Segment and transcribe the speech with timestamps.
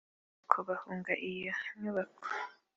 [0.37, 2.27] nuko bahunga iyo nyubako